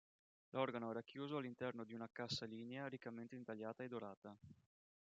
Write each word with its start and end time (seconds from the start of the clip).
L'organo 0.49 0.89
è 0.89 0.93
racchiuso 0.93 1.37
all'interno 1.37 1.83
di 1.83 1.93
una 1.93 2.09
cassa 2.11 2.47
lignea 2.47 2.87
riccamente 2.87 3.35
intagliata 3.35 3.83
e 3.83 3.87
dorata. 3.87 4.35